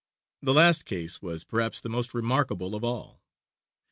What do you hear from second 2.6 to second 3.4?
of all.